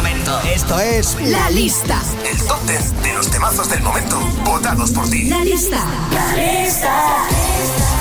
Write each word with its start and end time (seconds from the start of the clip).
momento. 0.00 0.40
Esto 0.40 0.80
es 0.80 1.14
La 1.20 1.50
Lista. 1.50 2.00
El 2.24 2.38
top 2.46 2.58
10 2.66 3.02
de 3.02 3.12
los 3.12 3.30
temazos 3.30 3.68
del 3.68 3.82
momento, 3.82 4.18
votados 4.44 4.92
por 4.92 5.06
ti. 5.10 5.24
La 5.24 5.44
Lista. 5.44 5.76
La 6.10 6.32
Lista. 6.36 6.88
La 6.88 7.99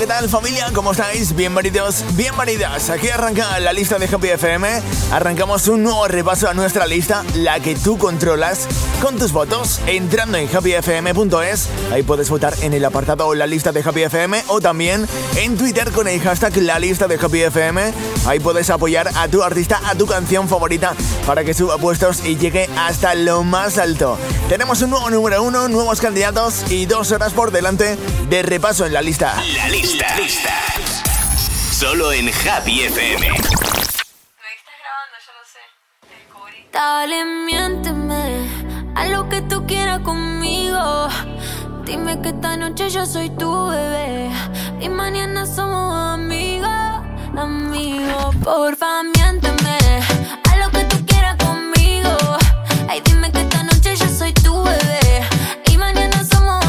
¿qué 0.00 0.06
tal 0.06 0.30
familia? 0.30 0.70
¿Cómo 0.72 0.92
estáis? 0.92 1.36
Bienvenidos, 1.36 2.02
bienvenidas. 2.16 2.88
Aquí 2.88 3.10
arranca 3.10 3.60
la 3.60 3.74
lista 3.74 3.98
de 3.98 4.06
Happy 4.06 4.28
FM. 4.28 4.80
Arrancamos 5.12 5.68
un 5.68 5.82
nuevo 5.82 6.08
repaso 6.08 6.48
a 6.48 6.54
nuestra 6.54 6.86
lista, 6.86 7.22
la 7.34 7.60
que 7.60 7.74
tú 7.74 7.98
controlas, 7.98 8.66
con 9.02 9.18
tus 9.18 9.32
votos, 9.32 9.78
entrando 9.86 10.38
en 10.38 10.48
happyfm.es. 10.48 11.68
Ahí 11.92 12.02
puedes 12.02 12.30
votar 12.30 12.54
en 12.62 12.72
el 12.72 12.82
apartado 12.86 13.34
La 13.34 13.46
lista 13.46 13.72
de 13.72 13.82
Happy 13.82 14.04
FM 14.04 14.44
o 14.46 14.62
también 14.62 15.06
en 15.36 15.58
Twitter 15.58 15.90
con 15.90 16.08
el 16.08 16.18
hashtag 16.18 16.56
La 16.62 16.78
lista 16.78 17.06
de 17.06 17.16
Happy 17.16 17.42
FM. 17.42 17.92
Ahí 18.24 18.40
puedes 18.40 18.70
apoyar 18.70 19.10
a 19.14 19.28
tu 19.28 19.42
artista, 19.42 19.82
a 19.84 19.94
tu 19.96 20.06
canción 20.06 20.48
favorita 20.48 20.94
para 21.26 21.44
que 21.44 21.52
suba 21.52 21.76
puestos 21.76 22.24
y 22.24 22.38
llegue 22.38 22.70
hasta 22.78 23.14
lo 23.14 23.44
más 23.44 23.76
alto. 23.76 24.18
Tenemos 24.48 24.80
un 24.80 24.90
nuevo 24.90 25.10
número 25.10 25.42
uno, 25.42 25.68
nuevos 25.68 26.00
candidatos 26.00 26.70
y 26.70 26.86
dos 26.86 27.12
horas 27.12 27.34
por 27.34 27.50
delante 27.50 27.98
de 28.30 28.42
repaso 28.42 28.86
en 28.86 28.94
la 28.94 29.02
lista. 29.02 29.34
La 29.54 29.68
lista. 29.68 29.89
Lista. 29.94 30.54
Solo 31.72 32.12
en 32.12 32.28
Happy 32.28 32.82
FM. 32.82 33.20
Me 33.20 33.26
estás 33.26 33.48
grabando, 34.82 35.16
yo 35.26 35.32
no 35.34 35.44
sé. 35.44 35.58
Dale, 36.72 37.24
miénteme 37.24 38.48
a 38.94 39.06
lo 39.06 39.28
que 39.28 39.42
tú 39.42 39.66
quieras 39.66 40.00
conmigo. 40.00 41.08
Dime 41.84 42.20
que 42.22 42.28
esta 42.28 42.56
noche 42.56 42.88
yo 42.90 43.04
soy 43.04 43.30
tu 43.30 43.68
bebé 43.68 44.30
y 44.80 44.88
mañana 44.88 45.44
somos 45.44 45.92
amigos, 46.14 46.70
amigos. 47.36 48.36
Porfa, 48.44 49.02
miénteme 49.02 49.78
a 50.50 50.56
lo 50.58 50.70
que 50.70 50.84
tú 50.84 51.04
quieras 51.04 51.36
conmigo. 51.36 52.16
Ay, 52.88 53.00
dime 53.04 53.32
que 53.32 53.40
esta 53.40 53.64
noche 53.64 53.96
yo 53.96 54.06
soy 54.08 54.32
tu 54.34 54.62
bebé 54.62 55.26
y 55.66 55.76
mañana 55.76 56.22
somos 56.30 56.59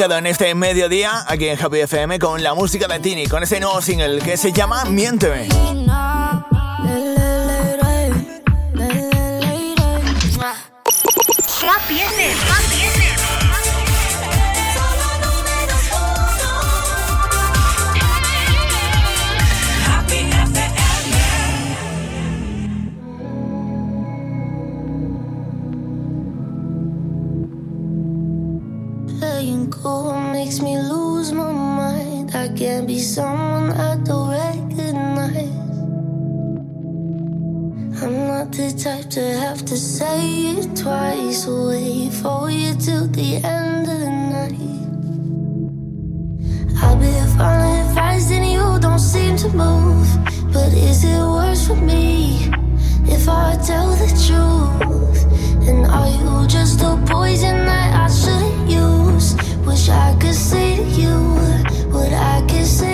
en 0.00 0.26
este 0.26 0.52
mediodía 0.56 1.24
aquí 1.26 1.46
en 1.46 1.58
Happy 1.62 1.78
FM 1.78 2.18
con 2.18 2.42
la 2.42 2.52
música 2.52 2.88
de 2.88 2.98
Tini, 2.98 3.26
con 3.26 3.44
ese 3.44 3.60
nuevo 3.60 3.80
single 3.80 4.18
que 4.18 4.36
se 4.36 4.52
llama 4.52 4.84
Miénteme. 4.86 5.48
Someone 33.14 33.70
I 33.70 33.94
don't 34.02 34.28
recognize. 34.28 35.54
I'm 38.02 38.14
not 38.26 38.50
the 38.50 38.74
type 38.76 39.08
to 39.10 39.22
have 39.38 39.64
to 39.66 39.76
say 39.76 40.18
it 40.58 40.74
twice. 40.74 41.46
Wait 41.46 42.12
for 42.12 42.50
you 42.50 42.74
till 42.74 43.06
the 43.06 43.36
end 43.36 43.86
of 43.94 43.98
the 44.04 44.12
night. 44.34 44.58
I've 46.82 46.98
been 46.98 47.28
following 47.38 47.86
advice 47.86 48.32
and 48.32 48.46
you 48.50 48.80
don't 48.80 48.98
seem 48.98 49.36
to 49.44 49.48
move. 49.50 50.08
But 50.52 50.72
is 50.72 51.04
it 51.04 51.24
worse 51.36 51.68
for 51.68 51.76
me 51.76 52.50
if 53.06 53.28
I 53.28 53.54
tell 53.64 53.90
the 54.02 54.10
truth? 54.26 55.20
And 55.68 55.86
are 55.86 56.10
you 56.18 56.48
just 56.48 56.80
a 56.80 57.00
poison 57.06 57.64
that 57.64 57.90
I 57.94 58.08
shouldn't 58.10 58.68
use? 58.68 59.36
Wish 59.64 59.88
I 59.88 60.16
could 60.18 60.34
say 60.34 60.78
to 60.78 61.00
you 61.00 61.14
what 61.94 62.12
I 62.12 62.44
could 62.48 62.66
say 62.66 62.93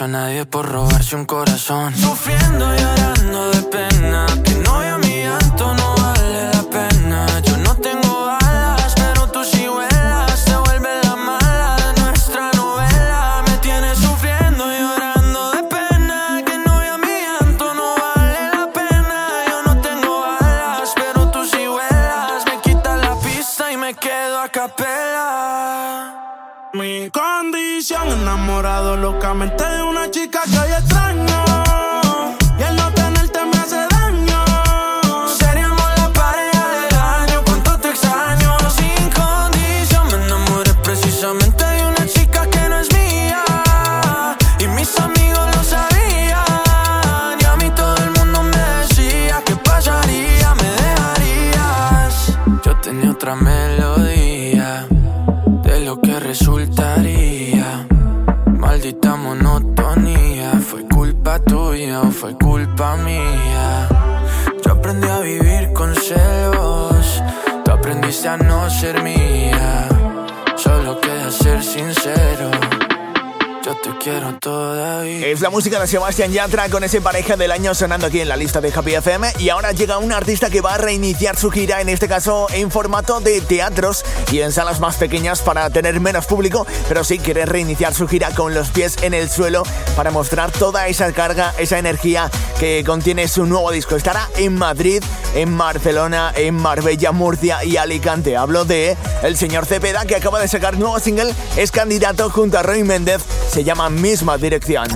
a 0.00 0.08
nadie 0.08 0.46
por 0.46 0.66
robarse 0.66 1.14
un 1.16 1.26
corazón. 1.26 1.94
Sufriendo 1.94 2.74
y 2.74 2.78
llorando 2.78 3.50
de 3.50 3.62
pena 3.64 4.26
están 28.02 28.20
enamorados 28.20 28.98
locamente 28.98 29.64
de 29.64 29.82
una 29.82 30.10
chica 30.10 30.40
que 30.50 30.58
hay 30.58 30.72
atrás. 30.72 31.01
Quiero 74.02 74.36
todavía. 74.38 75.26
Es 75.26 75.40
la 75.40 75.50
música 75.50 75.80
de 75.80 75.86
Sebastián 75.86 76.32
Yatra 76.32 76.68
con 76.68 76.82
ese 76.82 77.00
pareja 77.00 77.36
del 77.36 77.52
año 77.52 77.74
sonando 77.74 78.08
aquí 78.08 78.20
en 78.20 78.28
la 78.28 78.36
lista 78.36 78.60
de 78.60 78.72
Happy 78.74 78.94
FM. 78.94 79.32
Y 79.38 79.48
ahora 79.48 79.72
llega 79.72 79.98
un 79.98 80.12
artista 80.12 80.50
que 80.50 80.60
va 80.60 80.74
a 80.74 80.78
reiniciar 80.78 81.36
su 81.36 81.50
gira, 81.50 81.80
en 81.80 81.88
este 81.88 82.08
caso 82.08 82.48
en 82.52 82.70
formato 82.70 83.20
de 83.20 83.40
teatros 83.40 84.04
y 84.32 84.40
en 84.40 84.50
salas 84.50 84.80
más 84.80 84.96
pequeñas 84.96 85.42
para 85.42 85.70
tener 85.70 86.00
menos 86.00 86.26
público, 86.26 86.66
pero 86.88 87.04
sí 87.04 87.18
quiere 87.18 87.46
reiniciar 87.46 87.94
su 87.94 88.08
gira 88.08 88.30
con 88.30 88.54
los 88.54 88.70
pies 88.70 88.96
en 89.02 89.14
el 89.14 89.30
suelo 89.30 89.62
para 89.94 90.10
mostrar 90.10 90.50
toda 90.50 90.88
esa 90.88 91.12
carga, 91.12 91.54
esa 91.58 91.78
energía 91.78 92.30
que 92.58 92.82
contiene 92.84 93.28
su 93.28 93.46
nuevo 93.46 93.70
disco. 93.70 93.94
Estará 93.94 94.28
en 94.36 94.56
Madrid, 94.56 95.02
en 95.34 95.56
Barcelona, 95.56 96.32
en 96.34 96.54
Marbella, 96.54 97.12
Murcia 97.12 97.64
y 97.64 97.76
Alicante. 97.76 98.36
Hablo 98.36 98.64
de 98.64 98.96
el 99.22 99.36
señor 99.36 99.66
Cepeda 99.66 100.04
que 100.06 100.16
acaba 100.16 100.40
de 100.40 100.48
sacar 100.48 100.76
nuevo 100.76 100.98
single, 100.98 101.32
es 101.56 101.70
candidato 101.70 102.30
junto 102.30 102.58
a 102.58 102.62
Roy 102.62 102.82
Méndez, 102.82 103.22
se 103.50 103.62
llama 103.62 103.90
Misma 104.00 104.38
Dirección. 104.38 104.88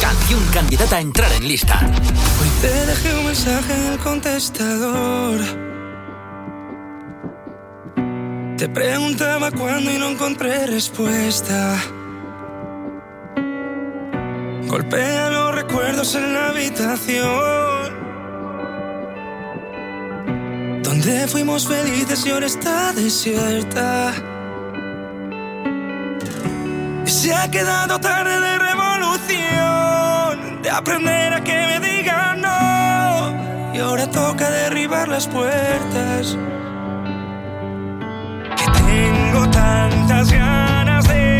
Canción 0.00 0.44
candidata 0.52 0.96
a 0.96 1.00
entrar 1.00 1.32
en 1.32 1.48
lista. 1.48 1.80
Hoy 2.40 2.48
te 2.60 2.86
dejé 2.86 3.14
un 3.14 3.26
mensaje 3.26 3.74
en 3.74 3.92
el 3.92 3.98
contestador. 3.98 5.40
Te 8.58 8.68
preguntaba 8.68 9.50
cuándo 9.50 9.90
y 9.90 9.98
no 9.98 10.08
encontré 10.08 10.66
respuesta. 10.66 11.78
Golpea 14.66 15.30
los 15.30 15.54
recuerdos 15.54 16.14
en 16.16 16.34
la 16.34 16.48
habitación. 16.48 17.92
Donde 20.82 21.26
fuimos 21.28 21.66
felices 21.66 22.26
y 22.26 22.30
ahora 22.30 22.46
está 22.46 22.92
desierta. 22.92 24.35
Y 27.06 27.10
se 27.10 27.32
ha 27.32 27.48
quedado 27.48 28.00
tarde 28.00 28.40
de 28.40 28.58
revolución, 28.58 30.60
de 30.60 30.70
aprender 30.70 31.34
a 31.34 31.44
que 31.44 31.52
me 31.52 31.78
digan 31.78 32.40
no. 32.40 33.72
Y 33.72 33.78
ahora 33.78 34.10
toca 34.10 34.50
derribar 34.50 35.06
las 35.06 35.28
puertas. 35.28 36.36
Que 38.56 38.66
tengo 38.82 39.48
tantas 39.50 40.32
ganas 40.32 41.06
de 41.06 41.35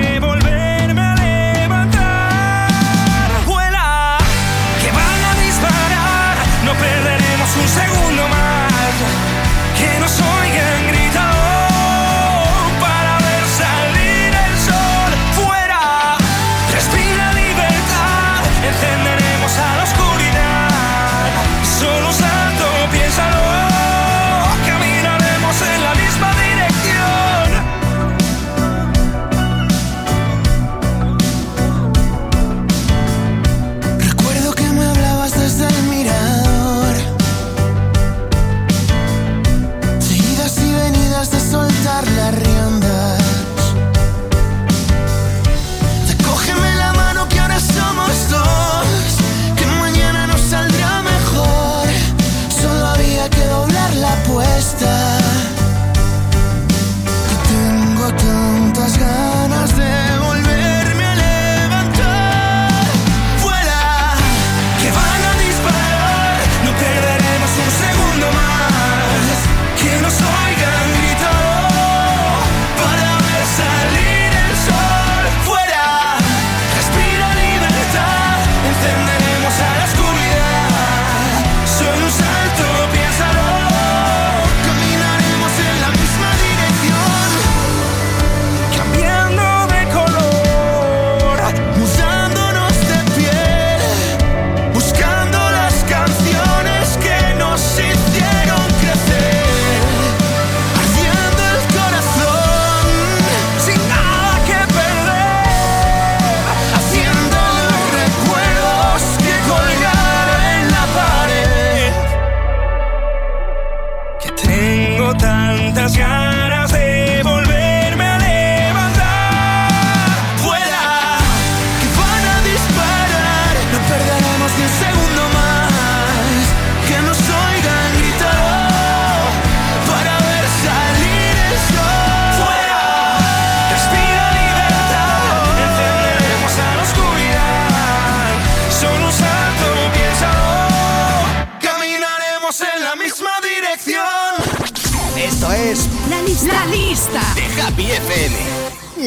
Esto 145.16 145.52
es 145.52 145.86
La 146.08 146.22
lista. 146.22 146.52
La 146.54 146.66
lista. 146.66 147.20
de 147.34 147.62
Happy 147.62 147.84
FM. 147.84 148.36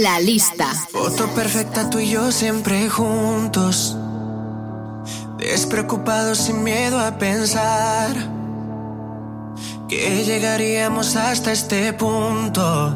La 0.01 0.19
lista. 0.19 0.67
Foto 0.91 1.27
perfecta 1.33 1.89
tú 1.89 1.97
y 1.97 2.11
yo 2.11 2.31
siempre 2.31 2.87
juntos. 2.87 3.97
Despreocupados 5.37 6.37
sin 6.37 6.63
miedo 6.63 6.99
a 6.99 7.17
pensar 7.17 8.15
que 9.87 10.23
llegaríamos 10.23 11.15
hasta 11.15 11.51
este 11.51 11.91
punto. 11.93 12.95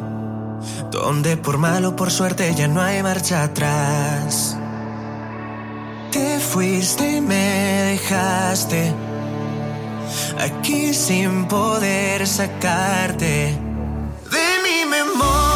Donde 0.92 1.36
por 1.36 1.58
mal 1.58 1.84
o 1.86 1.96
por 1.96 2.12
suerte 2.12 2.54
ya 2.54 2.68
no 2.68 2.80
hay 2.80 3.02
marcha 3.02 3.42
atrás. 3.42 4.56
Te 6.12 6.38
fuiste 6.38 7.16
y 7.16 7.20
me 7.20 7.34
dejaste 7.98 8.94
aquí 10.38 10.92
sin 10.94 11.46
poder 11.46 12.26
sacarte 12.26 13.58
de 14.30 14.46
mi 14.64 14.90
memoria. 14.90 15.53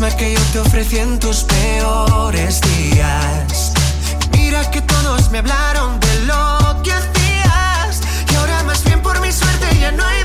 misma 0.00 0.16
que 0.16 0.32
yo 0.32 0.40
te 0.52 0.60
ofrecí 0.60 0.98
en 0.98 1.18
tus 1.18 1.42
peores 1.42 2.60
días. 2.60 3.72
Mira 4.30 4.70
que 4.70 4.80
todos 4.80 5.28
me 5.32 5.38
hablaron 5.38 5.98
de 5.98 6.20
lo 6.20 6.82
que 6.84 6.92
hacías. 6.92 8.00
Y 8.30 8.34
ahora 8.36 8.62
más 8.62 8.84
bien 8.84 9.02
por 9.02 9.20
mi 9.20 9.32
suerte 9.32 9.66
ya 9.80 9.90
no 9.90 10.04
hay 10.04 10.17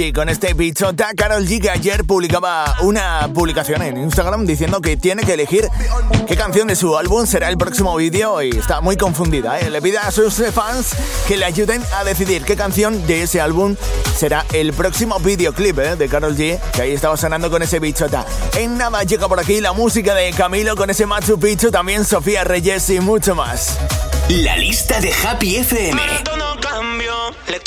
G 0.00 0.14
con 0.14 0.30
este 0.30 0.54
bichota. 0.54 1.10
Carol 1.14 1.46
G 1.46 1.60
que 1.60 1.68
ayer 1.68 2.04
publicaba 2.04 2.74
una 2.80 3.28
publicación 3.34 3.82
en 3.82 3.98
Instagram 3.98 4.46
diciendo 4.46 4.80
que 4.80 4.96
tiene 4.96 5.24
que 5.24 5.34
elegir 5.34 5.68
qué 6.26 6.36
canción 6.36 6.68
de 6.68 6.74
su 6.74 6.96
álbum 6.96 7.26
será 7.26 7.50
el 7.50 7.58
próximo 7.58 7.94
vídeo 7.96 8.40
y 8.40 8.48
está 8.48 8.80
muy 8.80 8.96
confundida. 8.96 9.60
¿eh? 9.60 9.68
Le 9.68 9.82
pide 9.82 9.98
a 9.98 10.10
sus 10.10 10.42
fans 10.54 10.94
que 11.28 11.36
le 11.36 11.44
ayuden 11.44 11.82
a 11.98 12.04
decidir 12.04 12.44
qué 12.44 12.56
canción 12.56 13.06
de 13.06 13.24
ese 13.24 13.42
álbum 13.42 13.76
será 14.16 14.46
el 14.54 14.72
próximo 14.72 15.18
videoclip 15.20 15.78
¿eh? 15.78 15.96
de 15.96 16.08
Carol 16.08 16.34
G, 16.34 16.58
que 16.72 16.80
ahí 16.80 16.92
estaba 16.92 17.18
sonando 17.18 17.50
con 17.50 17.62
ese 17.62 17.78
bichota. 17.78 18.24
En 18.56 18.78
nada 18.78 19.02
llega 19.02 19.28
por 19.28 19.38
aquí 19.38 19.60
la 19.60 19.74
música 19.74 20.14
de 20.14 20.32
Camilo 20.32 20.76
con 20.76 20.88
ese 20.88 21.04
Machu 21.04 21.38
Picchu, 21.38 21.70
también 21.70 22.06
Sofía 22.06 22.44
Reyes 22.44 22.88
y 22.88 23.00
mucho 23.00 23.34
más. 23.34 23.76
La 24.30 24.56
lista 24.56 24.98
de 25.00 25.12
Happy 25.12 25.56
FM. 25.56 26.00
No 26.38 26.56
cambio, 26.60 27.12
le 27.48 27.58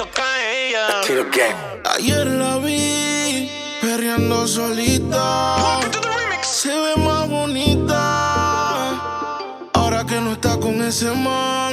Ayer 1.96 2.28
la 2.28 2.58
vi 2.58 3.50
perreando 3.82 4.48
solita. 4.48 5.80
Se 6.44 6.70
ve 6.70 6.96
más 6.98 7.28
bonita. 7.28 7.96
Ahora 9.74 10.06
que 10.06 10.22
no 10.22 10.34
está 10.34 10.58
con 10.60 10.82
ese 10.84 11.12
man. 11.12 11.73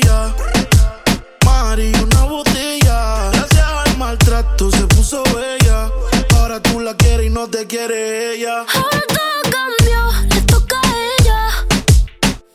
no 7.31 7.49
te 7.49 7.65
quiere 7.65 8.33
ella. 8.33 8.65
Ahora 8.73 9.01
todo 9.07 9.41
cambió, 9.43 10.11
le 10.35 10.41
toca 10.41 10.75
a 10.83 10.95
ella. 11.17 11.65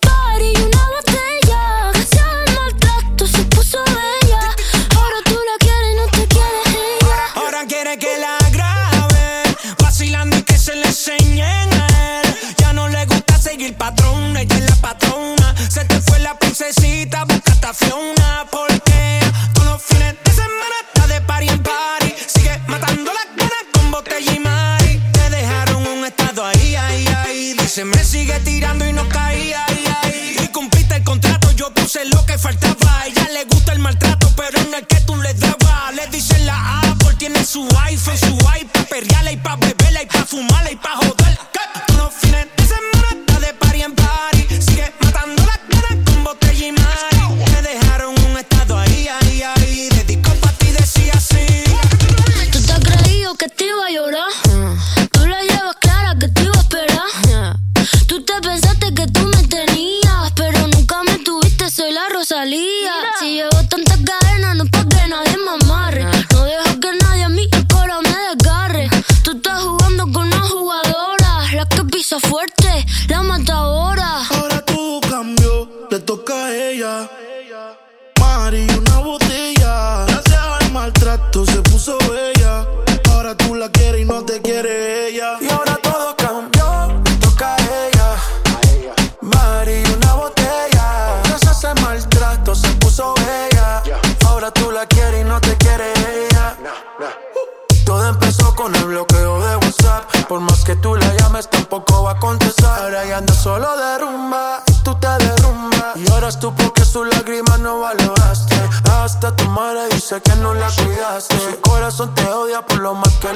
Party 0.00 0.52
y 0.54 0.62
una 0.62 0.90
botella. 0.90 1.90
Gracias 1.92 2.22
al 2.22 2.54
maltrato 2.54 3.26
se 3.26 3.42
puso 3.44 3.82
bella. 3.84 4.40
Ahora 4.94 5.16
tú 5.24 5.34
la 5.34 5.56
quieres 5.58 5.92
y 5.92 5.96
no 5.96 6.06
te 6.08 6.28
quiere 6.28 6.60
ella. 6.66 7.16
Ahora 7.36 7.66
quiere 7.66 7.98
que 7.98 8.18
la 8.18 8.36
grabe, 8.50 9.42
vacilando 9.78 10.36
y 10.36 10.42
que 10.42 10.58
se 10.58 10.76
le 10.76 10.86
enseñen 10.86 11.72
a 11.72 12.20
él. 12.20 12.36
Ya 12.58 12.72
no 12.74 12.88
le 12.88 13.06
gusta 13.06 13.38
seguir 13.38 13.74
patrón, 13.76 14.36
ella 14.36 14.56
es 14.56 14.68
la 14.68 14.76
patrona. 14.76 15.54
Se 15.70 15.84
te 15.86 16.00
fue 16.02 16.18
la 16.18 16.38
princesita, 16.38 17.24
busca 17.24 17.52
a 17.62 17.72
Fiona. 17.72 18.46
Porque 18.50 18.75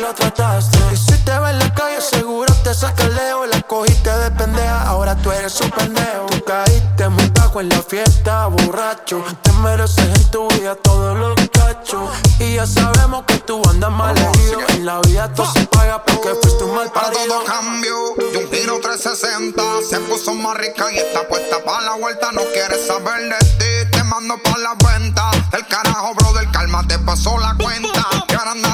lo 0.01 0.15
trataste. 0.15 0.79
Y 0.93 0.97
si 0.97 1.17
te 1.25 1.39
ve 1.39 1.51
en 1.51 1.59
la 1.59 1.73
calle, 1.75 2.01
seguro 2.01 2.53
te 2.65 2.75
saca 2.75 3.05
el 3.05 3.15
leo. 3.15 3.47
La 3.47 3.61
cogiste 3.63 4.11
de 4.11 4.31
pendeja, 4.33 4.83
ahora 4.89 5.17
tú 5.17 5.31
eres 5.33 5.61
un 5.61 5.71
pendejo. 5.71 6.27
Tú 6.31 6.45
caíste 6.45 7.09
muy 7.09 7.29
bajo 7.31 7.61
en 7.61 7.69
la 7.69 7.83
fiesta, 7.83 8.47
borracho. 8.47 9.23
Te 9.43 9.53
mereces 9.53 10.05
en 10.05 10.31
tu 10.31 10.49
vida 10.49 10.75
todos 10.77 11.17
los 11.19 11.35
cachos. 11.53 12.11
Y 12.39 12.55
ya 12.55 12.67
sabemos 12.67 13.25
que 13.27 13.39
tú 13.39 13.61
andas 13.69 13.91
mal 13.91 14.17
herido. 14.17 14.61
En 14.71 14.87
la 14.87 15.01
vida 15.01 15.33
todo 15.35 15.51
se 15.53 15.67
paga 15.67 16.03
porque 16.05 16.31
fuiste 16.43 16.65
un 16.65 16.75
mal 16.75 16.91
Para 16.91 17.09
parido. 17.09 17.27
todo 17.27 17.45
cambio 17.45 17.97
y 18.33 18.37
un 18.37 18.51
giro 18.51 18.81
360 18.81 19.63
Se 19.89 19.99
puso 20.01 20.33
más 20.35 20.57
rica 20.57 20.91
y 20.93 20.99
está 20.99 21.27
puesta 21.29 21.63
para 21.65 21.83
la 21.83 21.95
vuelta 21.97 22.33
No 22.33 22.43
quiere 22.53 22.77
saber 22.87 23.29
de 23.29 23.39
ti, 23.59 23.91
te 23.91 24.03
mando 24.05 24.37
pa' 24.43 24.59
la 24.59 24.75
venta 24.75 25.31
El 25.53 25.67
carajo, 25.67 26.15
brother, 26.15 26.49
calma, 26.51 26.87
te 26.87 26.99
pasó 27.01 27.37
la 27.39 27.55
cuenta 27.63 28.07
Y 28.29 28.35
ahora 28.35 28.53
anda 28.53 28.73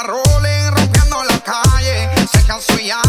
calle 2.59 2.66
Se 2.66 2.88
cansó 2.88 3.06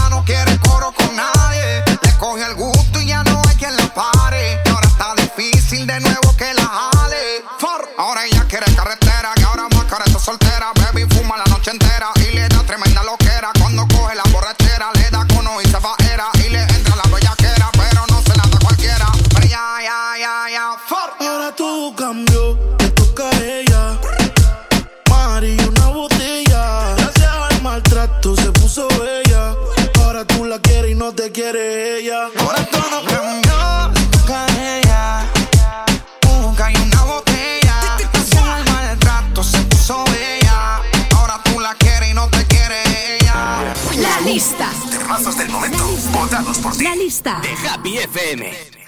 La 46.87 46.95
lista. 46.95 47.41
De 47.41 47.67
Happy 47.67 47.97
FM. 47.97 48.86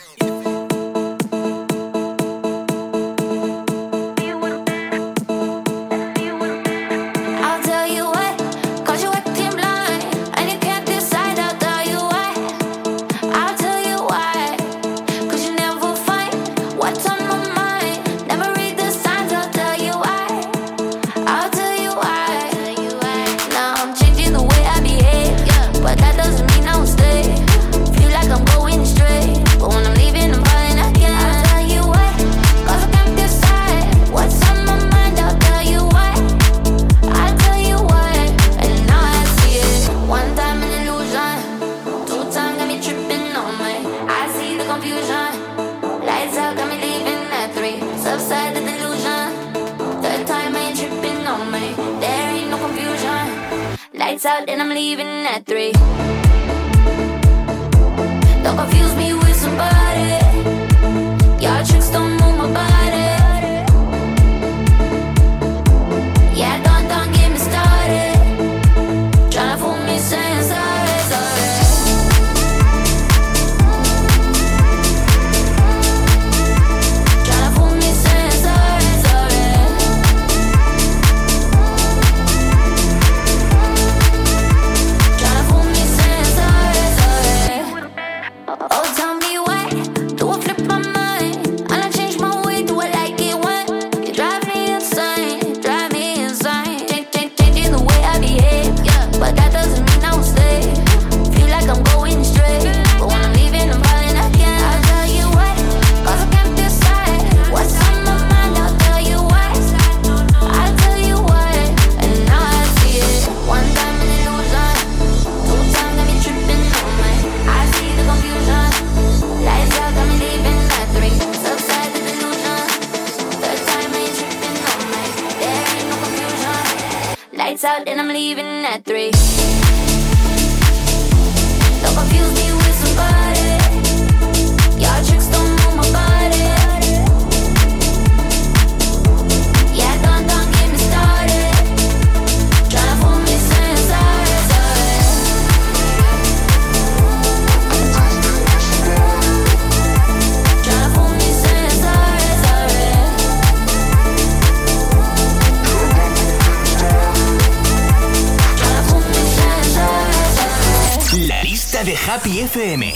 FM. 162.51 162.91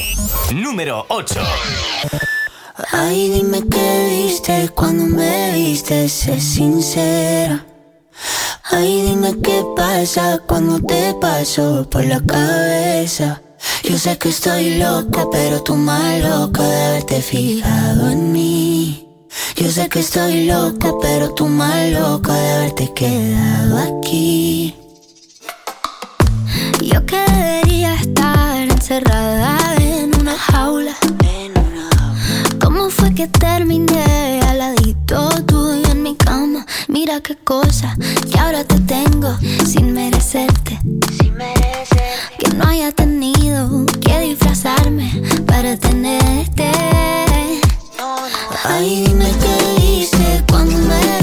Número 0.56 1.06
8. 1.10 1.40
Ay, 2.92 3.30
dime 3.30 3.62
qué 3.70 4.08
viste 4.10 4.70
cuando 4.74 5.06
me 5.06 5.52
viste, 5.54 6.10
sé 6.10 6.40
sincera. 6.40 7.64
Ay, 8.72 9.04
dime 9.04 9.40
qué 9.44 9.64
pasa 9.76 10.40
cuando 10.48 10.80
te 10.80 11.14
paso 11.22 11.88
por 11.88 12.04
la 12.04 12.20
cabeza. 12.22 13.44
Yo 13.84 14.00
sé 14.00 14.18
que 14.18 14.30
estoy 14.30 14.80
loca, 14.80 15.28
pero 15.32 15.62
tú 15.62 15.76
más 15.76 16.20
loca 16.20 16.64
de 16.64 16.86
haberte 16.88 17.22
fijado 17.22 18.10
en 18.10 18.32
mí. 18.32 19.08
Yo 19.56 19.70
sé 19.70 19.88
que 19.88 20.00
estoy 20.00 20.46
loca, 20.46 20.92
pero 21.00 21.32
tú 21.36 21.46
más 21.46 21.92
loca 21.92 22.34
de 22.34 22.52
haberte 22.54 22.92
quedado 22.96 23.78
aquí. 23.78 24.76
Encerrada 28.84 29.76
en 29.80 30.14
una 30.20 30.38
jaula. 30.38 30.94
¿Cómo 32.62 32.90
fue 32.90 33.16
que 33.16 33.30
terminé 33.30 34.42
al 34.42 34.58
ladito 34.58 35.30
tuyo 35.46 35.90
en 35.90 36.04
mi 36.04 36.18
cama? 36.18 36.66
Mira 36.90 37.22
qué 37.22 37.38
cosa 37.38 37.96
que 38.30 38.38
ahora 38.38 38.66
te 38.66 38.78
tengo 38.82 39.38
sin 39.66 39.94
merecerte. 39.94 40.82
Que 42.38 42.50
no 42.58 42.68
haya 42.68 42.92
tenido 42.92 43.86
que 44.02 44.20
disfrazarme 44.20 45.10
para 45.48 45.78
tenerte. 45.78 46.70
Ay, 48.66 49.06
dime 49.08 49.32
qué 49.44 49.82
hice 49.82 50.44
cuando 50.50 50.78
me 50.78 51.23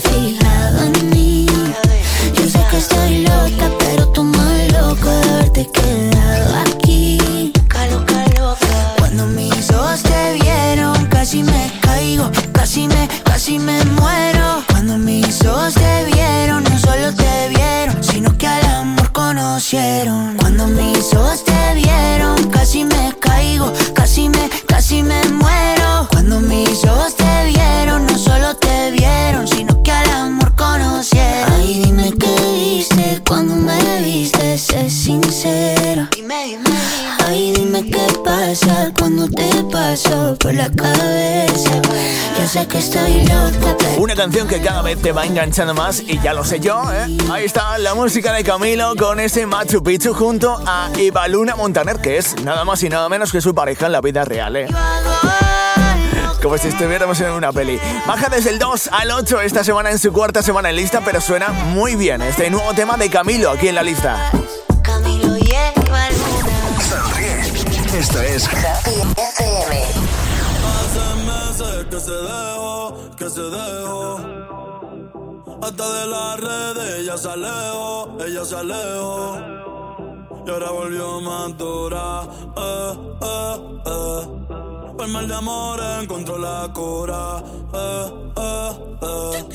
fijado 0.00 0.84
en 0.84 1.10
mí. 1.10 1.46
Yo 2.34 2.48
sé 2.48 2.60
que 2.70 2.76
estoy 2.78 3.22
loca, 3.22 3.70
pero 3.78 4.08
tú 4.08 4.24
más 4.24 4.72
loco 4.72 5.08
de 5.08 5.30
haberte 5.30 5.70
quedado 5.70 6.56
aquí. 6.56 7.52
Loca, 7.90 8.26
loca. 8.38 8.94
Cuando 8.98 9.26
mis 9.26 9.70
ojos 9.70 10.02
te 10.02 10.34
vieron, 10.34 11.06
casi 11.06 11.42
me 11.42 11.72
caigo, 11.80 12.30
casi 12.52 12.86
me, 12.86 13.08
casi 13.24 13.58
me 13.58 13.82
muero. 13.84 14.62
Cuando 14.68 14.98
mis 14.98 15.44
ojos 15.44 15.74
te 15.74 16.04
vieron, 16.12 16.64
no 16.64 16.78
solo 16.78 17.14
te 17.14 17.48
vieron, 17.48 18.02
sino 18.02 18.36
que 18.36 18.46
al 18.46 18.64
amor 18.66 19.10
conocieron. 19.12 20.27
Sé 42.48 42.66
que 42.66 42.78
estoy 42.78 43.26
loca, 43.26 43.76
pero 43.78 44.00
Una 44.02 44.14
canción 44.14 44.48
que 44.48 44.62
cada 44.62 44.80
vez 44.80 45.00
te 45.02 45.12
va 45.12 45.26
enganchando 45.26 45.74
más 45.74 46.00
y 46.00 46.18
ya 46.20 46.32
lo 46.32 46.44
sé 46.44 46.60
yo, 46.60 46.82
¿eh? 46.90 47.18
Ahí 47.30 47.44
está 47.44 47.76
la 47.76 47.94
música 47.94 48.32
de 48.32 48.42
Camilo 48.42 48.94
con 48.96 49.20
ese 49.20 49.44
Machu 49.44 49.82
Picchu 49.82 50.14
junto 50.14 50.58
a 50.66 50.90
Luna 51.28 51.56
Montaner, 51.56 51.98
que 51.98 52.16
es 52.16 52.42
nada 52.42 52.64
más 52.64 52.82
y 52.82 52.88
nada 52.88 53.08
menos 53.10 53.32
que 53.32 53.42
su 53.42 53.54
pareja 53.54 53.86
en 53.86 53.92
la 53.92 54.00
vida 54.00 54.24
real, 54.24 54.56
¿eh? 54.56 54.66
Como 56.42 56.56
si 56.56 56.68
estuviéramos 56.68 57.20
en 57.20 57.32
una 57.32 57.52
peli. 57.52 57.78
Baja 58.06 58.30
desde 58.30 58.50
el 58.50 58.58
2 58.58 58.90
al 58.92 59.10
8 59.10 59.42
esta 59.42 59.62
semana 59.62 59.90
en 59.90 59.98
su 59.98 60.10
cuarta 60.10 60.42
semana 60.42 60.70
en 60.70 60.76
lista, 60.76 61.02
pero 61.04 61.20
suena 61.20 61.50
muy 61.50 61.96
bien 61.96 62.22
este 62.22 62.48
nuevo 62.48 62.72
tema 62.72 62.96
de 62.96 63.10
Camilo 63.10 63.50
aquí 63.50 63.68
en 63.68 63.74
la 63.74 63.82
lista. 63.82 64.30
Camilo 64.82 65.36
lleva 65.36 66.08
Sonríe. 66.88 67.98
Esto 67.98 68.22
es 68.22 68.48
Happy 68.48 68.92
FM 69.16 70.07
que 71.90 72.00
se 72.00 72.12
dejó, 72.12 72.94
que 73.16 73.30
se 73.30 73.42
dejó. 73.42 74.18
Hasta 75.62 75.92
de 75.92 76.06
las 76.06 76.40
redes 76.40 77.00
ella 77.00 77.16
se 77.16 77.28
alejó, 77.28 78.16
ella 78.24 78.44
se 78.44 78.56
alejó. 78.56 79.38
Y 80.46 80.50
ahora 80.50 80.70
volvió 80.70 81.20
más 81.20 81.56
dura, 81.56 82.22
eh. 82.56 82.92
eh, 83.22 83.80
eh. 83.86 84.38
Por 84.96 85.08
mal 85.08 85.28
de 85.28 85.34
amor 85.34 85.80
encontró 86.02 86.38
la 86.38 86.68
cura, 86.74 87.42
eh, 87.72 88.12
eh, 88.36 88.72
eh. 89.02 89.48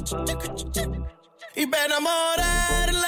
Y 1.56 1.67
para 1.67 1.86
enamorarla 1.86 3.08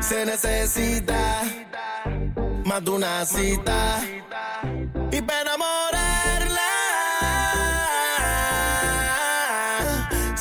se 0.00 0.26
necesita 0.26 1.42
más 2.64 2.84
de 2.84 2.90
una 2.90 3.24
cita. 3.24 4.00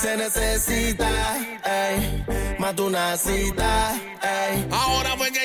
se 0.06 0.18
necesita, 0.18 1.10
ey, 1.66 2.24
más 2.60 2.76
de 2.76 2.82
una 2.84 3.18
cita, 3.18 3.96
ey. 4.22 4.68
Ahora 4.72 5.18
fue 5.18 5.32
que 5.32 5.45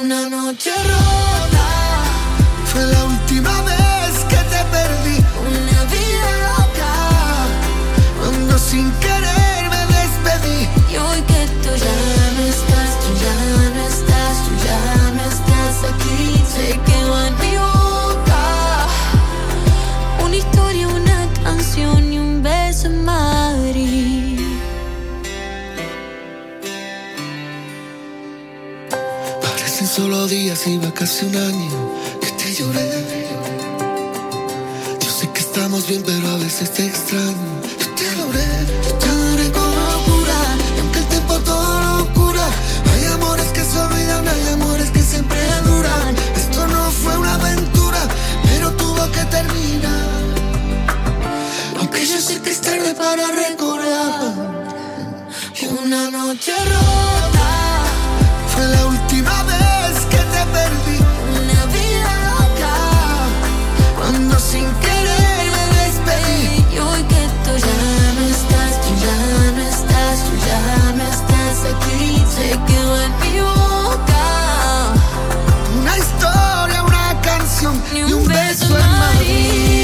Una 0.00 0.28
noche 0.28 0.70
rota 0.84 1.66
fue 2.66 2.86
la 2.86 3.04
última 3.04 3.62
vez 3.62 4.24
que 4.28 4.36
te 4.36 4.64
perdí. 4.70 5.16
Una 5.40 5.84
vida 5.84 6.30
loca, 6.46 6.92
cuando 8.20 8.58
sin 8.58 8.92
querer. 9.00 9.27
iba 30.66 30.92
casi 30.92 31.24
un 31.26 31.36
año 31.36 31.92
que 32.20 32.30
te 32.32 32.52
lloré. 32.52 33.26
Yo 35.00 35.10
sé 35.10 35.30
que 35.30 35.40
estamos 35.40 35.86
bien, 35.86 36.02
pero 36.04 36.28
a 36.28 36.36
veces 36.38 36.72
te 36.72 36.86
extraño. 36.86 37.62
Yo 37.78 37.94
te 37.94 38.08
adoré, 38.08 38.48
yo 38.84 38.94
te 38.94 39.06
adoré 39.06 39.52
con 39.52 39.70
locura. 39.76 40.38
Y 40.76 40.80
aunque 40.80 40.98
el 40.98 41.06
tiempo 41.06 41.38
todo 41.40 41.80
lo 41.98 42.12
cura, 42.12 42.46
hay 42.92 43.04
amores 43.12 43.46
que 43.52 43.62
se 43.62 43.78
olvidan, 43.78 44.26
hay 44.26 44.48
amores 44.54 44.90
que 44.90 45.00
siempre 45.00 45.38
duran. 45.64 46.16
Esto 46.36 46.66
no 46.66 46.90
fue 46.90 47.16
una 47.18 47.34
aventura, 47.34 48.00
pero 48.42 48.72
tuvo 48.72 49.10
que 49.12 49.24
terminar. 49.26 50.08
Aunque 51.78 52.04
yo 52.04 52.20
sé 52.20 52.40
que 52.42 52.50
es 52.50 52.60
tarde 52.60 52.94
para 52.94 53.26
recordar. 53.28 54.58
Una 55.82 56.10
noche 56.10 56.52
rota 56.64 57.48
fue 58.52 58.66
la 58.66 58.87
suena 78.58 78.88
Madrid. 78.98 79.77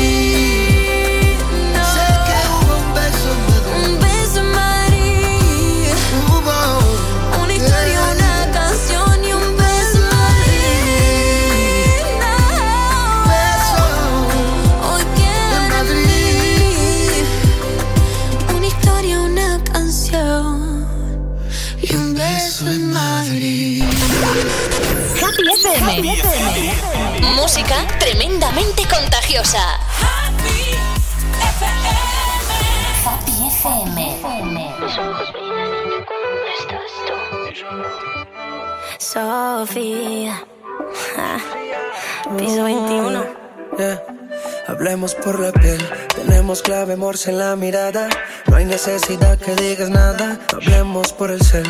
Hablemos 45.04 45.22
por 45.22 45.38
la 45.38 45.52
piel, 45.52 45.86
tenemos 46.16 46.62
clave 46.62 46.96
morse 46.96 47.30
en 47.30 47.36
la 47.36 47.54
mirada. 47.56 48.08
No 48.46 48.56
hay 48.56 48.64
necesidad 48.64 49.38
que 49.38 49.54
digas 49.54 49.90
nada. 49.90 50.38
Hablemos 50.50 51.12
por 51.12 51.30
el 51.30 51.42
cel, 51.42 51.66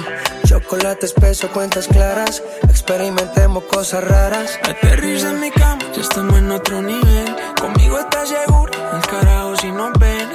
chocolate 0.47 1.07
espeso, 1.07 1.51
cuentas 1.51 1.89
claras. 1.89 2.45
Experimentemos 2.69 3.65
cosas 3.65 4.05
raras. 4.05 4.57
Aterriza 4.63 5.31
en 5.31 5.41
mi 5.41 5.51
cama, 5.51 5.83
ya 5.97 6.03
estamos 6.03 6.39
en 6.39 6.53
otro 6.53 6.81
nivel. 6.81 7.35
Conmigo 7.61 7.99
estás 7.99 8.29
seguro, 8.29 8.73
el 8.73 9.05
carajo 9.05 9.57
si 9.57 9.73
nos 9.73 9.99
ven. 9.99 10.29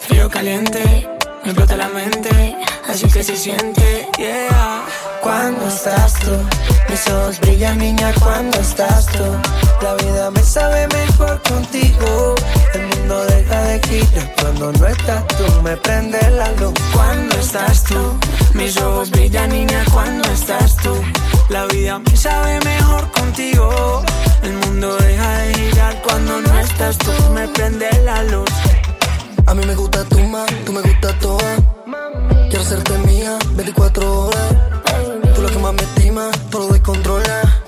Frío 0.00 0.28
caliente, 0.28 1.08
me 1.42 1.52
explota 1.52 1.74
la 1.74 1.88
mente. 1.88 2.54
Así 2.86 3.06
que 3.08 3.24
se 3.24 3.34
siente, 3.34 4.10
yeah. 4.18 4.84
Cuando 5.22 5.68
estás 5.68 6.12
tú, 6.20 6.36
mis 6.90 7.08
ojos 7.08 7.40
brillan, 7.40 7.78
niña, 7.78 8.12
cuando 8.20 8.60
estás 8.60 9.06
tú. 9.06 9.63
La 9.82 9.94
vida 9.94 10.30
me 10.30 10.42
sabe 10.42 10.88
mejor 10.88 11.40
contigo. 11.42 12.34
El 12.74 12.86
mundo 12.86 13.24
deja 13.26 13.62
de 13.64 13.80
girar 13.86 14.34
cuando 14.40 14.72
no 14.72 14.86
estás 14.86 15.26
tú. 15.28 15.62
Me 15.62 15.76
prende 15.76 16.18
la 16.30 16.50
luz 16.52 16.74
Cuando 16.92 17.36
estás 17.36 17.84
tú, 17.84 18.18
mis 18.54 18.76
ojos 18.80 19.10
brillan, 19.10 19.50
niña, 19.50 19.84
cuando 19.92 20.28
estás 20.30 20.76
tú. 20.76 20.94
La 21.48 21.66
vida 21.66 21.98
me 21.98 22.16
sabe 22.16 22.60
mejor 22.60 23.10
contigo. 23.12 24.02
El 24.42 24.52
mundo 24.54 24.96
deja 24.96 25.38
de 25.38 25.54
girar 25.54 26.02
cuando 26.02 26.40
no 26.40 26.60
estás 26.60 26.98
tú. 26.98 27.12
Me 27.34 27.46
prende 27.48 27.88
la 28.04 28.22
luz. 28.24 28.50
A 29.46 29.54
mí 29.54 29.64
me 29.66 29.74
gusta 29.74 30.04
tu 30.04 30.18
más, 30.20 30.46
tú 30.64 30.72
me 30.72 30.80
gusta 30.80 31.18
toda. 31.18 31.56
Quiero 32.48 32.64
serte 32.64 32.96
mía, 32.98 33.38
24 33.52 34.26
horas. 34.26 34.54
Tú 35.34 35.42
lo 35.42 35.48
que 35.48 35.58
más 35.58 35.74
me 35.74 35.82
estima, 35.82 36.30
todo 36.50 36.68
lo 36.68 36.72
descontrola. 36.72 37.64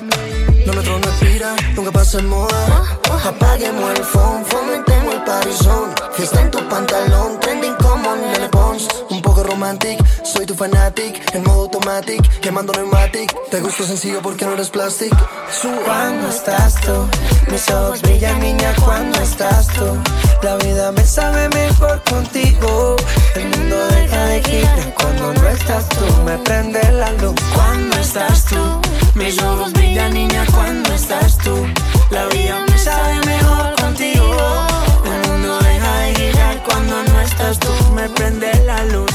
No 0.67 0.73
me 0.73 0.83
no 0.83 0.97
expira, 0.97 1.55
nunca 1.77 1.93
pasa 1.93 2.19
en 2.19 2.29
moda. 2.29 2.99
Apaguemos 3.25 3.89
el 3.97 4.05
phone, 4.05 4.45
fomentemos 4.45 5.15
el 5.15 5.23
parizón. 5.23 5.95
Fiesta 6.13 6.41
en 6.41 6.51
tu 6.51 6.59
pantalón, 6.69 7.39
trending 7.39 7.75
como 7.77 8.17
Nene 8.17 8.49
Pons. 8.49 8.89
Un 9.11 9.23
poco 9.23 9.45
romantic, 9.45 10.05
soy 10.25 10.45
tu 10.45 10.57
fanatic. 10.57 11.35
En 11.35 11.45
modo 11.45 11.63
automatic, 11.63 12.21
quemando 12.41 12.73
pneumatic. 12.73 13.33
Te 13.49 13.61
gusto 13.61 13.85
sencillo 13.85 14.21
porque 14.23 14.45
no 14.45 14.55
eres 14.55 14.71
plastic. 14.71 15.15
Cuando 15.85 16.29
estás 16.29 16.75
tú, 16.81 17.09
mis 17.49 17.71
ojos 17.71 18.03
brillan, 18.03 18.41
niña, 18.41 18.75
cuando 18.85 19.21
estás 19.21 19.69
tú. 19.69 19.87
La 20.43 20.57
vida 20.57 20.91
me 20.91 21.05
sabe 21.05 21.49
mejor 21.51 22.03
contigo. 22.11 22.97
El 23.37 23.49
mundo 23.51 23.87
deja 23.87 24.25
de 24.27 24.43
girar 24.43 24.95
cuando 24.95 25.33
no 25.33 25.49
estás 25.49 25.89
tú. 25.91 26.23
Me 26.25 26.39
prende 26.39 26.81
la 26.93 27.13
luz 27.13 27.35
Cuando 27.55 27.97
estás 27.99 28.45
tú, 28.47 28.81
mis 29.17 29.43
ojos 29.43 29.73
brillan, 29.73 30.13
niña, 30.13 30.45
cuando 30.55 30.93
estás 30.93 31.39
tú. 31.39 31.67
La 32.11 32.27
vida 32.27 32.65
me 32.69 32.79
sabe 32.79 33.21
mejor 33.27 33.75
contigo. 33.81 34.37
El 35.05 35.31
mundo 35.31 35.59
deja 35.59 35.99
de 36.01 36.15
girar 36.15 36.63
cuando 36.63 37.03
no 37.03 37.21
estás 37.21 37.59
tú. 37.59 37.69
Me 37.95 38.09
prende 38.11 38.53
la 38.65 38.85
luz. 38.85 39.11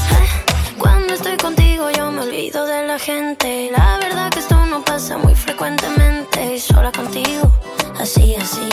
Cuando 0.78 1.14
estoy 1.14 1.38
contigo 1.38 1.89
yo 1.91 2.12
me 2.12 2.22
olvido 2.22 2.66
de 2.66 2.88
la 2.88 2.97
gente. 2.97 3.70
La 3.72 3.97
verdad 3.97 4.32
que 4.32 4.39
esto 4.39 4.66
no 4.66 4.84
pasa 4.84 5.18
muy 5.18 5.36
frecuentemente. 5.36 6.60
Sola 6.60 6.91
contigo, 6.91 7.52
así, 7.99 8.36
así. 8.36 8.68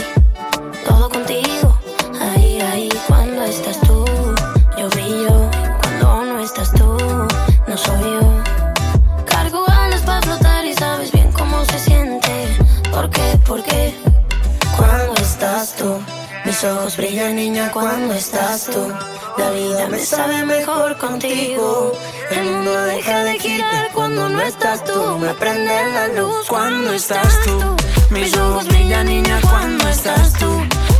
Todo 0.86 1.07
mis 16.58 16.64
ojos 16.64 16.96
brillan, 16.96 17.36
niña, 17.36 17.70
cuando 17.70 18.14
estás 18.14 18.64
tú. 18.64 18.92
La 19.36 19.50
vida 19.50 19.86
me 19.86 19.98
sabe 20.00 20.44
mejor 20.44 20.96
contigo. 20.98 21.92
El 22.32 22.44
mundo 22.50 22.82
deja 22.82 23.22
de 23.22 23.38
girar 23.38 23.90
cuando 23.92 24.28
no 24.28 24.40
estás 24.40 24.84
tú. 24.84 25.18
Me 25.20 25.34
prende 25.34 25.72
la 25.94 26.08
luz 26.20 26.48
Cuando 26.48 26.92
estás 26.94 27.40
tú, 27.44 27.76
mis 28.10 28.36
ojos 28.36 28.66
brillan, 28.66 29.06
niña, 29.06 29.40
cuando 29.48 29.88
estás 29.88 30.32
tú. 30.32 30.50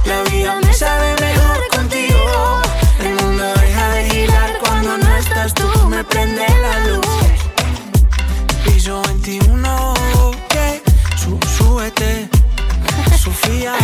La 0.05 0.23
vida 0.31 0.61
me 0.65 0.73
sabe 0.73 1.17
mejor 1.21 1.69
contigo. 1.77 2.63
El 3.01 3.15
mundo 3.17 3.45
deja 3.61 3.89
de 3.95 4.11
girar 4.11 4.59
cuando 4.61 4.99
no 4.99 5.17
estás 5.17 5.55
tú. 5.55 5.69
Me 5.89 6.05
prende 6.05 6.47
la 6.63 6.87
luz. 6.87 7.07
Piso 8.65 9.03
21, 9.03 9.95
que 10.51 10.83
su, 11.17 11.37
súbete. 11.57 12.29
Sofía, 13.19 13.75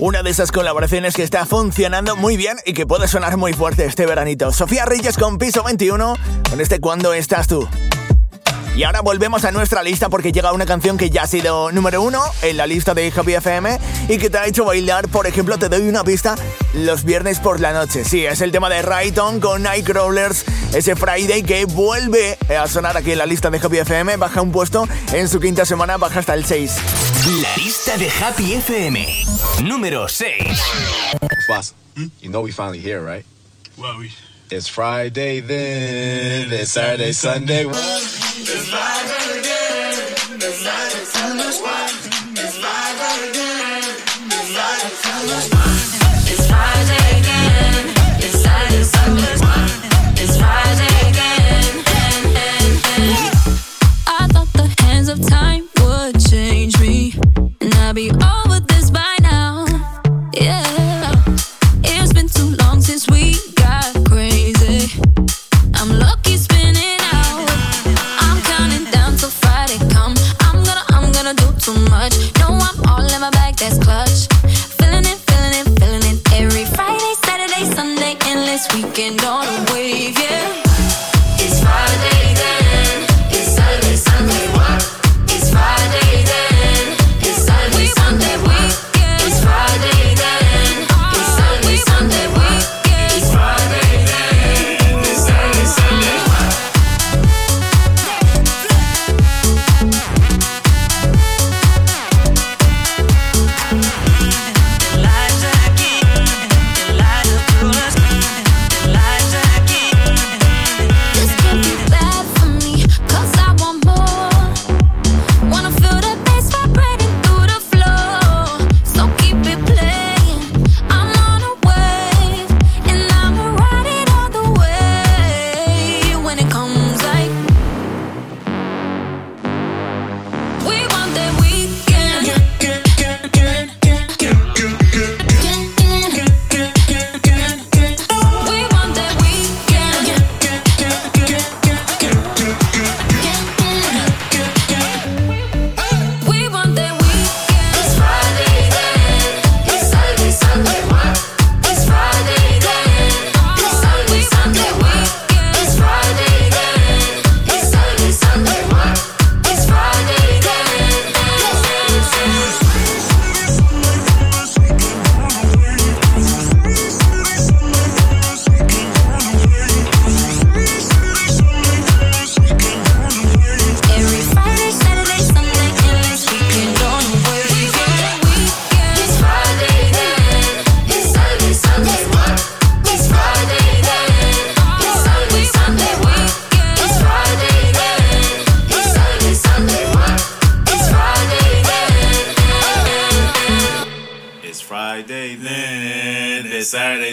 Una 0.00 0.22
de 0.22 0.30
esas 0.30 0.52
colaboraciones 0.52 1.14
que 1.14 1.24
está 1.24 1.44
funcionando 1.44 2.14
muy 2.14 2.36
bien 2.36 2.56
y 2.64 2.72
que 2.72 2.86
puede 2.86 3.08
sonar 3.08 3.36
muy 3.36 3.52
fuerte 3.52 3.84
este 3.84 4.06
veranito. 4.06 4.52
Sofía 4.52 4.84
Reyes 4.84 5.18
con 5.18 5.38
Piso 5.38 5.64
21, 5.64 6.14
con 6.48 6.60
este 6.60 6.78
Cuando 6.78 7.14
estás 7.14 7.48
tú. 7.48 7.68
Y 8.76 8.84
ahora 8.84 9.00
volvemos 9.00 9.44
a 9.44 9.50
nuestra 9.50 9.82
lista 9.82 10.08
porque 10.08 10.30
llega 10.30 10.52
una 10.52 10.66
canción 10.66 10.98
que 10.98 11.10
ya 11.10 11.22
ha 11.22 11.26
sido 11.26 11.72
número 11.72 12.00
uno 12.00 12.22
en 12.42 12.56
la 12.56 12.68
lista 12.68 12.94
de 12.94 13.12
Happy 13.14 13.34
FM 13.34 13.76
y 14.08 14.18
que 14.18 14.30
te 14.30 14.38
ha 14.38 14.46
hecho 14.46 14.64
bailar, 14.64 15.08
por 15.08 15.26
ejemplo, 15.26 15.58
te 15.58 15.68
doy 15.68 15.88
una 15.88 16.04
pista, 16.04 16.36
los 16.74 17.02
viernes 17.02 17.40
por 17.40 17.58
la 17.58 17.72
noche. 17.72 18.04
Sí, 18.04 18.24
es 18.24 18.40
el 18.40 18.52
tema 18.52 18.70
de 18.70 18.82
Rayton 18.82 19.40
con 19.40 19.64
Nightcrawlers, 19.64 20.44
ese 20.74 20.94
Friday 20.94 21.42
que 21.42 21.64
vuelve 21.64 22.38
a 22.56 22.68
sonar 22.68 22.96
aquí 22.96 23.10
en 23.10 23.18
la 23.18 23.26
lista 23.26 23.50
de 23.50 23.58
Happy 23.58 23.78
FM, 23.78 24.16
baja 24.16 24.42
un 24.42 24.52
puesto 24.52 24.86
en 25.12 25.28
su 25.28 25.40
quinta 25.40 25.64
semana, 25.64 25.96
baja 25.96 26.20
hasta 26.20 26.34
el 26.34 26.44
6. 26.44 26.76
La 27.28 27.54
lista 27.56 27.98
de 27.98 28.08
Happy 28.08 28.54
FM. 28.54 29.06
Número 29.62 30.08
6. 30.08 30.58
Boss, 31.46 31.74
you 32.22 32.30
know 32.30 32.40
we 32.40 32.50
finally 32.52 32.78
here, 32.78 33.02
right? 33.02 33.26
Well, 33.76 33.98
we... 33.98 34.10
It's 34.50 34.66
Friday 34.66 35.40
then, 35.40 36.50
it's 36.50 36.70
Saturday, 36.70 37.12
Sunday. 37.12 37.66
It's 37.66 38.68
Friday 38.70 39.40
again. 39.40 40.38
It's 40.40 40.62
Friday, 40.62 41.04
Sunday. 41.04 41.87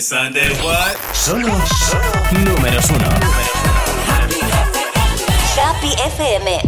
Sunday, 0.05 0.53
what? 0.61 0.95
Solo, 1.15 1.47
solo 1.65 2.03
números 2.31 2.91
uno. 2.91 3.09
Happy 5.57 5.95
FM. 6.15 6.59
Te 6.61 6.64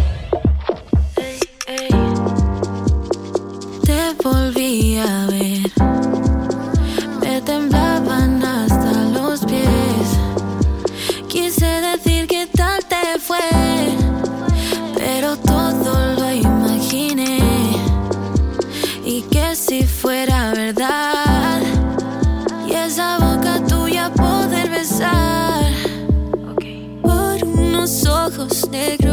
ojos 28.68 29.07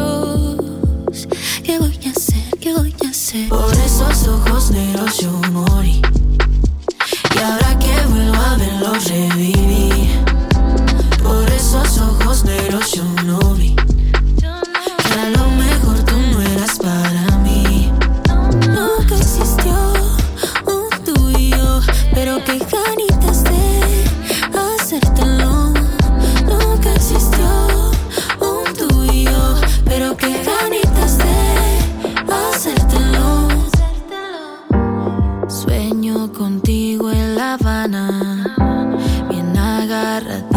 Bien 39.30 39.57
agarraditos 39.57 40.53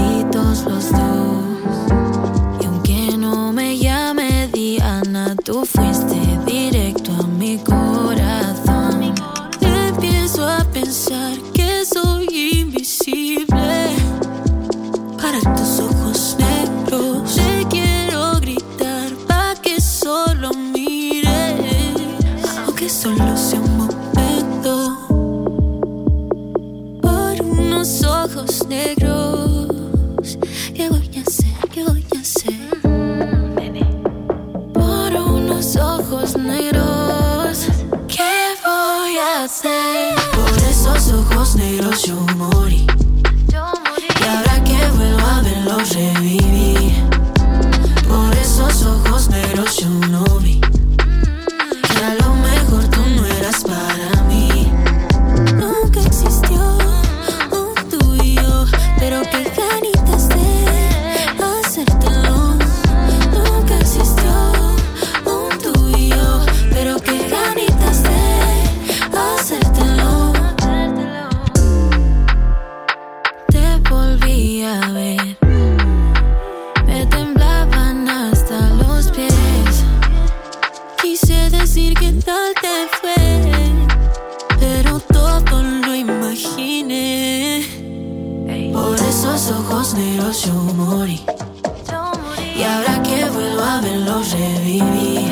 esos 89.18 89.50
ojos 89.50 89.96
negros 89.96 90.46
yo 90.46 90.54
morí. 90.54 91.20
Y 92.56 92.62
ahora 92.62 93.02
que 93.02 93.26
vuelvo 93.26 93.64
a 93.64 93.82
verlos 93.82 94.32
reviví. 94.32 95.28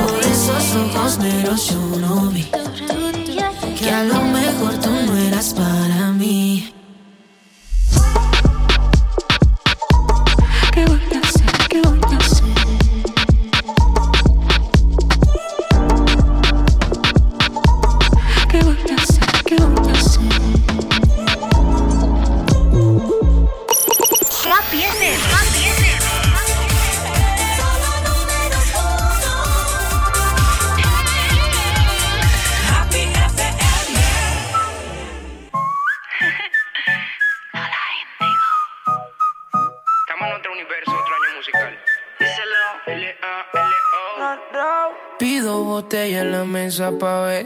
Por 0.00 0.18
esos 0.20 0.76
ojos 0.76 1.18
negros 1.18 1.70
yo 1.70 1.98
no 1.98 2.28
vi. 2.30 2.44
Que 3.78 3.90
a 3.90 4.04
lo 4.04 4.20
mejor 4.20 4.74
tú 4.82 4.90
no 4.90 5.16
eras 5.16 5.54
para 5.54 6.12
mí. 6.12 6.77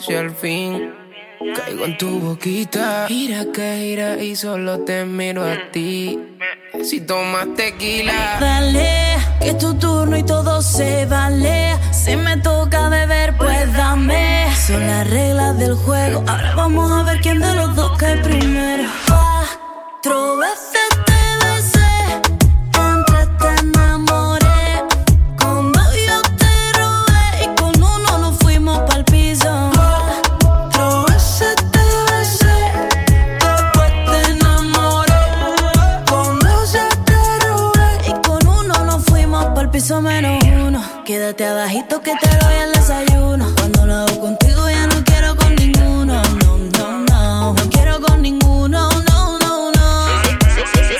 Si 0.04 0.14
al 0.14 0.34
fin 0.34 0.92
caigo 1.54 1.84
en 1.84 1.96
tu 1.96 2.18
boquita. 2.18 3.06
Gira 3.08 3.44
que 3.52 3.76
gira 3.78 4.22
y 4.22 4.34
solo 4.34 4.80
te 4.80 5.04
miro 5.04 5.44
a 5.44 5.70
ti. 5.70 6.18
Si 6.82 7.00
tomas 7.00 7.54
tequila. 7.56 8.38
Dale, 8.40 9.16
que 9.40 9.50
es 9.50 9.58
tu 9.58 9.74
turno 9.74 10.16
y 10.16 10.24
todo 10.24 10.60
se 10.62 11.06
vale. 11.06 11.76
Si 11.92 12.16
me 12.16 12.36
toca 12.38 12.88
beber, 12.88 13.36
pues 13.36 13.72
dame. 13.76 14.46
Son 14.66 14.84
las 14.86 15.08
reglas 15.08 15.56
del 15.58 15.74
juego. 15.74 16.24
Ahora 16.26 16.54
vamos 16.56 16.90
a 16.90 17.02
ver 17.04 17.20
quién 17.20 17.38
de 17.40 17.54
los 17.54 17.76
dos 17.76 17.96
cae 17.98 18.16
primero. 18.18 18.88
Cuatro 19.06 20.38
veces 20.38 20.81
piso 39.82 40.00
menos 40.00 40.38
uno. 40.64 40.80
Quédate 41.04 41.44
abajito 41.44 42.00
que 42.02 42.14
te 42.14 42.28
doy 42.28 42.54
el 42.54 42.72
desayuno. 42.72 43.52
Cuando 43.56 43.84
lo 43.84 43.94
hago 43.94 44.20
contigo 44.20 44.70
ya 44.70 44.86
no 44.86 45.02
quiero 45.02 45.34
con 45.34 45.56
ninguno. 45.56 46.22
No, 46.22 46.58
no, 46.78 46.98
no. 47.10 47.54
No 47.54 47.70
quiero 47.70 48.00
con 48.00 48.22
ninguno. 48.22 48.88
No, 48.88 49.38
no, 49.40 49.72
no. 49.72 50.06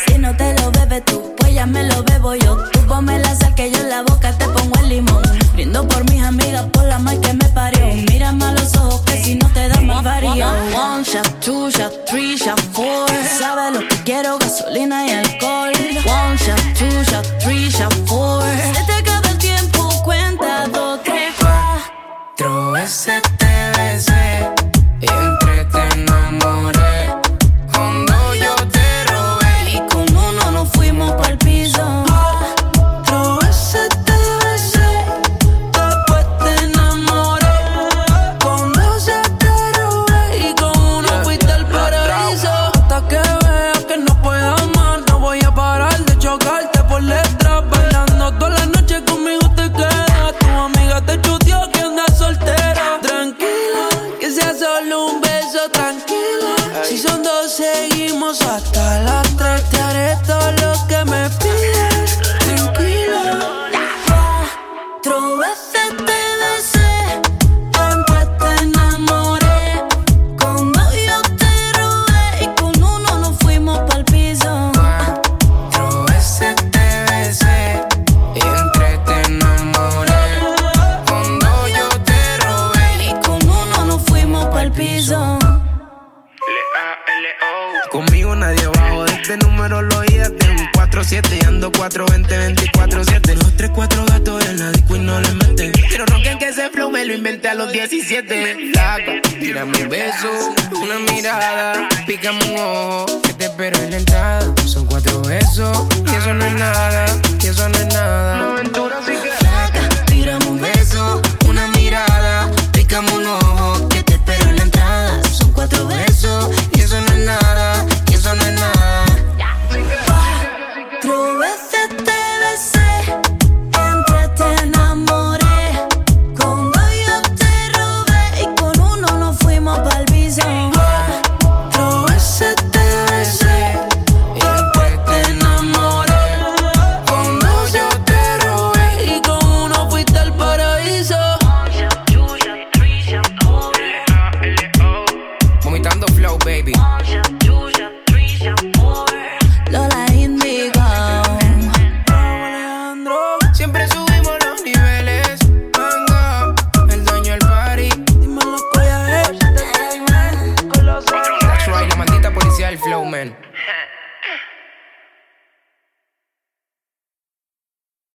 Si 0.07 0.19
no 0.19 0.37
te 0.37 0.55
lo 0.55 0.73
bebes 0.73 1.05
tú, 1.05 1.33
pues 1.39 1.55
ya 1.55 1.65
me 1.65 1.85
lo 1.85 2.03
bebo 2.03 2.35
yo. 2.35 2.57
Tú 2.73 2.81
ponme 2.89 3.21
la 3.21 3.33
sal 3.37 3.55
que 3.55 3.71
yo 3.71 3.79
en 3.79 3.89
la 3.89 4.03
boca 4.03 4.37
te 4.37 4.47
pongo 4.47 4.77
el 4.81 4.89
limón. 4.89 5.23
Brindo 5.53 5.87
por 5.87 6.03
mis 6.11 6.23
amigas, 6.25 6.65
por 6.73 6.85
la 6.85 6.99
mal 6.99 7.21
que 7.21 7.33
me 7.35 7.49
parió. 7.51 7.87
Mírame 8.11 8.45
a 8.45 8.53
los 8.53 8.75
ojos 8.75 9.03
que 9.03 9.23
si 9.23 9.37
no 9.37 9.49
te 9.51 9.69
da 9.69 9.81
más 9.81 10.03
varío. 10.03 10.49
One 10.75 11.05
shot, 11.05 11.41
two 11.41 11.71
shot, 11.71 11.93
three 12.09 12.37
shot, 12.37 12.61
four. 12.73 13.09
Sabes 13.39 13.81
lo 13.81 13.87
que 13.87 13.97
quiero, 14.03 14.39
gasolina 14.39 15.07
y 15.07 15.11
alcohol. 15.11 15.32